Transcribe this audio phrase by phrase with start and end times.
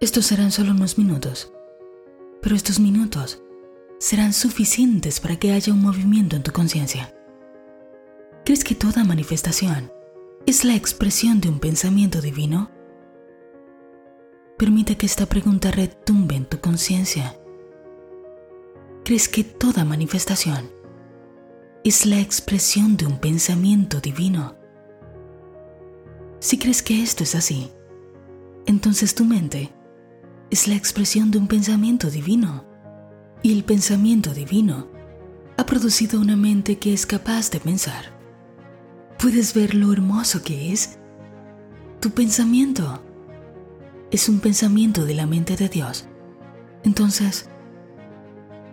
[0.00, 1.52] Estos serán solo unos minutos,
[2.40, 3.42] pero estos minutos
[3.98, 7.12] serán suficientes para que haya un movimiento en tu conciencia.
[8.44, 9.90] ¿Crees que toda manifestación
[10.46, 12.70] es la expresión de un pensamiento divino?
[14.56, 17.36] Permite que esta pregunta retumbe en tu conciencia.
[19.04, 20.70] ¿Crees que toda manifestación
[21.82, 24.54] es la expresión de un pensamiento divino?
[26.38, 27.72] Si crees que esto es así,
[28.64, 29.72] entonces tu mente
[30.50, 32.64] es la expresión de un pensamiento divino.
[33.42, 34.88] Y el pensamiento divino
[35.56, 38.16] ha producido una mente que es capaz de pensar.
[39.18, 40.98] ¿Puedes ver lo hermoso que es?
[42.00, 43.02] Tu pensamiento
[44.10, 46.06] es un pensamiento de la mente de Dios.
[46.82, 47.48] Entonces,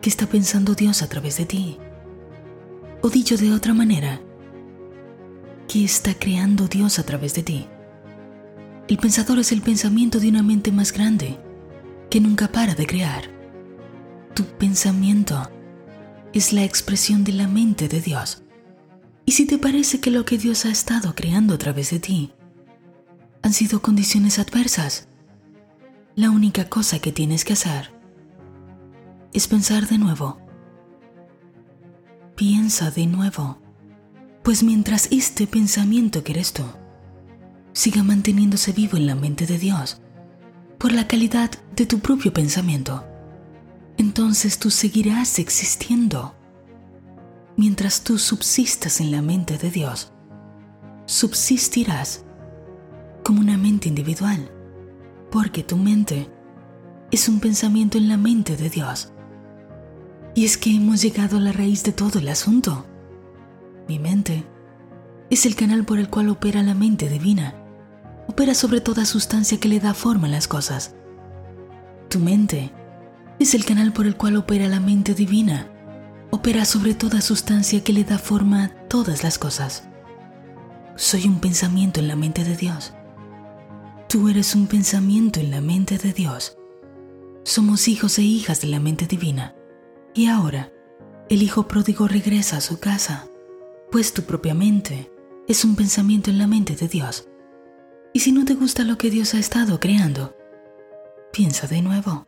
[0.00, 1.78] ¿qué está pensando Dios a través de ti?
[3.02, 4.20] O dicho de otra manera,
[5.68, 7.66] ¿qué está creando Dios a través de ti?
[8.88, 11.38] El pensador es el pensamiento de una mente más grande
[12.10, 13.24] que nunca para de crear.
[14.34, 15.50] Tu pensamiento
[16.32, 18.42] es la expresión de la mente de Dios.
[19.26, 22.32] Y si te parece que lo que Dios ha estado creando a través de ti
[23.42, 25.08] han sido condiciones adversas,
[26.14, 27.92] la única cosa que tienes que hacer
[29.32, 30.38] es pensar de nuevo.
[32.34, 33.58] Piensa de nuevo,
[34.42, 36.64] pues mientras este pensamiento que eres tú
[37.72, 40.00] siga manteniéndose vivo en la mente de Dios,
[40.78, 43.04] por la calidad de tu propio pensamiento,
[43.96, 46.34] entonces tú seguirás existiendo.
[47.56, 50.12] Mientras tú subsistas en la mente de Dios,
[51.06, 52.24] subsistirás
[53.24, 54.50] como una mente individual,
[55.32, 56.30] porque tu mente
[57.10, 59.12] es un pensamiento en la mente de Dios.
[60.36, 62.86] Y es que hemos llegado a la raíz de todo el asunto.
[63.88, 64.44] Mi mente
[65.28, 67.67] es el canal por el cual opera la mente divina
[68.28, 70.94] opera sobre toda sustancia que le da forma a las cosas.
[72.08, 72.70] Tu mente
[73.38, 75.72] es el canal por el cual opera la mente divina.
[76.30, 79.88] Opera sobre toda sustancia que le da forma a todas las cosas.
[80.94, 82.92] Soy un pensamiento en la mente de Dios.
[84.08, 86.58] Tú eres un pensamiento en la mente de Dios.
[87.44, 89.54] Somos hijos e hijas de la mente divina.
[90.14, 90.70] Y ahora,
[91.30, 93.28] el hijo pródigo regresa a su casa,
[93.90, 95.10] pues tu propia mente
[95.46, 97.27] es un pensamiento en la mente de Dios.
[98.12, 100.36] Y si no te gusta lo que Dios ha estado creando,
[101.32, 102.26] piensa de nuevo.